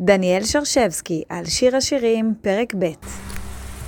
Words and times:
דניאל 0.00 0.44
שרשבסקי 0.44 1.22
על 1.28 1.44
שיר 1.44 1.76
השירים, 1.76 2.34
פרק 2.42 2.74
ב' 2.78 2.92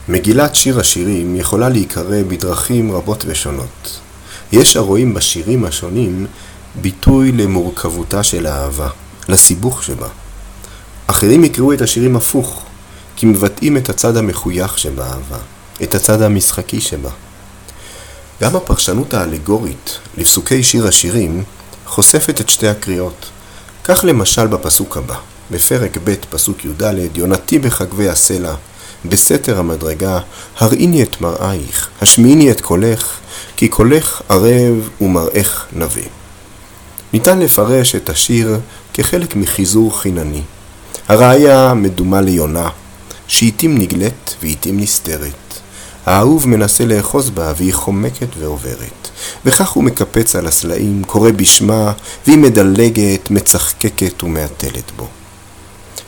מגילת 0.09 0.55
שיר 0.55 0.81
השירים 0.81 1.37
יכולה 1.37 1.69
להיקרא 1.69 2.23
בדרכים 2.29 2.93
רבות 2.93 3.25
ושונות. 3.27 4.01
יש 4.53 4.77
הרואים 4.77 5.15
בשירים 5.15 5.65
השונים 5.65 6.27
ביטוי 6.81 7.33
למורכבותה 7.33 8.23
של 8.23 8.47
האהבה, 8.47 8.89
לסיבוך 9.29 9.83
שבה. 9.83 10.09
אחרים 11.07 11.45
יקראו 11.45 11.73
את 11.73 11.81
השירים 11.81 12.17
הפוך, 12.17 12.63
כי 13.17 13.27
מבטאים 13.27 13.77
את 13.77 13.89
הצד 13.89 14.17
המחוייך 14.17 14.79
שבאהבה, 14.79 15.39
את 15.83 15.95
הצד 15.95 16.23
המשחקי 16.23 16.81
שבה. 16.81 17.11
גם 18.43 18.57
הפרשנות 18.57 19.15
האלגורית 19.15 19.99
לפסוקי 20.17 20.63
שיר 20.63 20.87
השירים 20.87 21.45
חושפת 21.87 22.41
את 22.41 22.49
שתי 22.49 22.69
הקריאות. 22.69 23.27
כך 23.85 24.05
למשל 24.05 24.47
בפסוק 24.47 24.97
הבא, 24.97 25.17
בפרק 25.51 25.99
ב' 26.05 26.15
פסוק 26.31 26.65
י"ד, 26.65 27.17
יונתי 27.17 27.59
בחגבי 27.59 28.09
הסלע, 28.09 28.55
בסתר 29.05 29.59
המדרגה, 29.59 30.19
הראיני 30.59 31.03
את 31.03 31.21
מראייך, 31.21 31.89
השמיעיני 32.01 32.51
את 32.51 32.61
קולך, 32.61 33.19
כי 33.57 33.69
קולך 33.69 34.23
ערב 34.29 34.89
ומראך 35.01 35.67
נביא. 35.73 36.09
ניתן 37.13 37.39
לפרש 37.39 37.95
את 37.95 38.09
השיר 38.09 38.61
כחלק 38.95 39.37
מחיזור 39.37 40.01
חינני. 40.01 40.43
הראיה 41.09 41.75
מדומה 41.75 42.21
ליונה, 42.21 42.69
שעיתים 43.29 43.79
נגלית 43.79 44.37
ועיתים 44.43 44.81
נסתרת. 44.81 45.31
האהוב 46.07 46.49
מנסה 46.49 46.85
לאחוז 46.85 47.31
בה 47.31 47.53
והיא 47.57 47.75
חומקת 47.75 48.29
ועוברת. 48.39 49.09
וכך 49.45 49.71
הוא 49.71 49.85
מקפץ 49.85 50.37
על 50.37 50.47
הסלעים, 50.47 51.05
קורא 51.05 51.31
בשמה, 51.31 51.93
והיא 52.27 52.39
מדלגת, 52.39 53.31
מצחקקת 53.31 54.23
ומהתלת 54.23 54.93
בו. 54.97 55.09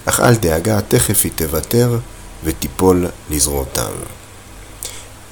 אך 0.08 0.20
אל 0.20 0.34
דאגה, 0.34 0.80
תכף 0.80 1.20
היא 1.24 1.32
תוותר 1.36 1.98
ותיפול 2.44 3.06
לזרועותיו. 3.30 3.92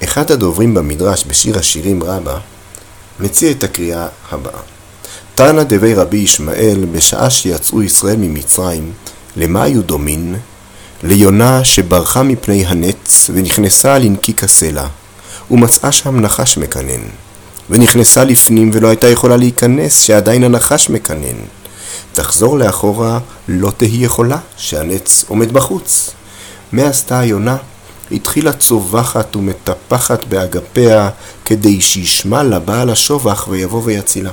אחד 0.05 0.31
הדוברים 0.31 0.75
במדרש 0.75 1.25
בשיר 1.27 1.59
השירים 1.59 2.03
רבה 2.03 2.39
מציע 3.21 3.51
את 3.51 3.65
הקריאה 3.65 4.07
הבאה: 4.31 4.61
תנא 5.35 5.63
דבי 5.63 5.95
רבי 5.95 6.17
ישמעאל 6.17 6.87
בשעה 6.93 7.31
שיצאו 7.31 7.83
ישראל 7.83 8.17
ממצרים, 8.17 8.93
למה 9.37 9.63
היו 9.63 9.83
דומין? 9.83 10.37
ליונה 11.03 11.65
שברחה 11.65 12.23
מפני 12.23 12.67
הנץ 12.67 13.31
ונכנסה 13.35 13.99
לנקיק 13.99 14.45
הסלע, 14.45 14.87
ומצאה 15.51 15.93
שם 15.93 16.21
נחש 16.21 16.59
מקנן. 16.59 17.03
ונכנסה 17.71 18.25
לפנים 18.25 18.71
ולא 18.73 18.89
הייתה 18.89 19.09
יכולה 19.09 19.37
להיכנס, 19.37 20.01
שעדיין 20.01 20.45
הנחש 20.45 20.91
מקנן. 20.91 21.37
תחזור 22.13 22.59
לאחורה, 22.59 23.19
לא 23.49 23.73
תהי 23.77 24.05
יכולה, 24.05 24.39
שהנץ 24.57 25.25
עומד 25.29 25.53
בחוץ. 25.53 26.11
מה 26.73 26.83
עשתה 26.83 27.19
היונה? 27.19 27.57
התחילה 28.13 28.53
צווחת 28.53 29.37
ומטפחת 29.37 30.25
באגפיה, 30.25 31.11
כדי 31.45 31.81
שישמע 31.81 32.43
לבעל 32.43 32.91
השובח 32.91 33.47
ויבוא 33.51 33.81
ויצילה. 33.85 34.31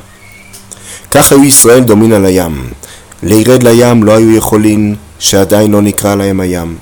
כך 1.11 1.31
היו 1.31 1.43
ישראל 1.43 1.83
דומין 1.83 2.13
על 2.13 2.25
הים. 2.25 2.69
לירד 3.23 3.63
לים 3.63 4.03
לא 4.03 4.11
היו 4.11 4.31
יכולין, 4.31 4.95
שעדיין 5.19 5.71
לא 5.71 5.81
נקרא 5.81 6.15
להם 6.15 6.39
הים. 6.39 6.77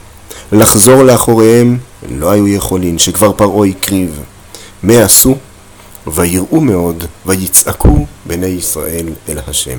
לחזור 0.51 1.03
לאחוריהם 1.03 1.77
לא 2.09 2.31
היו 2.31 2.47
יכולין, 2.47 2.97
שכבר 2.97 3.31
פרעה 3.31 3.67
הקריב. 3.67 4.19
מה 4.83 5.03
עשו? 5.03 5.35
ויראו 6.07 6.61
מאוד, 6.61 7.03
ויצעקו 7.25 8.05
בני 8.25 8.45
ישראל 8.45 9.05
אל 9.29 9.39
השם. 9.47 9.77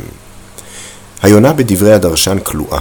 היונה 1.22 1.52
בדברי 1.52 1.92
הדרשן 1.92 2.38
כלואה. 2.42 2.80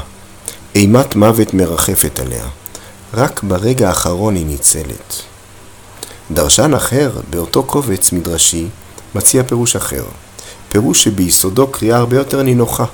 אימת 0.75 1.16
מוות 1.16 1.53
מרחפת 1.53 2.20
עליה. 2.20 2.44
רק 3.13 3.44
ברגע 3.44 3.88
האחרון 3.88 4.35
היא 4.35 4.46
ניצלת. 4.46 5.22
דרשן 6.31 6.74
אחר, 6.74 7.12
באותו 7.29 7.63
קובץ 7.63 8.12
מדרשי, 8.12 8.68
מציע 9.16 9.44
פירוש 9.44 9.75
אחר. 9.75 10.03
פירוש 10.69 11.03
שביסודו 11.03 11.68
קריאה 11.68 11.97
הרבה 11.97 12.18
יותר 12.18 12.44
נינוחה. 12.44 12.85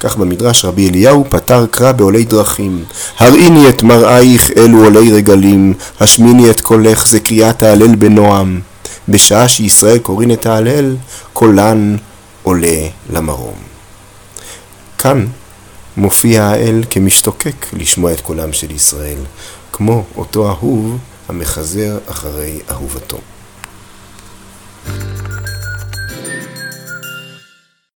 כך 0.00 0.16
במדרש 0.16 0.64
רבי 0.64 0.88
אליהו 0.88 1.24
פתר 1.28 1.66
קרא 1.70 1.92
בעולי 1.92 2.24
דרכים. 2.24 2.84
הראיני 3.18 3.68
את 3.68 3.82
מראייך 3.82 4.50
אלו 4.56 4.84
עולי 4.84 5.12
רגלים, 5.12 5.74
השמיני 6.00 6.50
את 6.50 6.60
קולך 6.60 7.06
זה 7.08 7.20
קריאת 7.20 7.62
ההלל 7.62 7.94
בנועם. 7.94 8.60
בשעה 9.08 9.48
שישראל 9.48 9.98
קוראים 9.98 10.30
את 10.30 10.46
ההלל, 10.46 10.96
קולן 11.32 11.96
עולה 12.42 12.86
למרום. 13.12 13.69
כאן 15.02 15.26
מופיע 15.96 16.44
האל 16.44 16.82
כמשתוקק 16.90 17.66
לשמוע 17.72 18.12
את 18.12 18.20
קולם 18.20 18.52
של 18.52 18.70
ישראל, 18.70 19.18
כמו 19.72 20.04
אותו 20.16 20.48
אהוב 20.48 20.98
המחזר 21.28 21.98
אחרי 22.06 22.60
אהובתו. 22.70 23.18